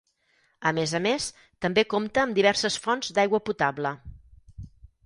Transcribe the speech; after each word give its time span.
A 0.69 0.69
més 0.77 0.93
a 0.99 1.01
més 1.07 1.27
també 1.67 1.85
compta 1.95 2.25
amb 2.25 2.41
diverses 2.41 2.79
fonts 2.87 3.13
d'aigua 3.19 3.45
potable. 3.53 3.95